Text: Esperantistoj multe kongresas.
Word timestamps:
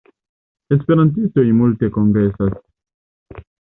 Esperantistoj 0.75 1.45
multe 1.59 1.91
kongresas. 1.99 2.59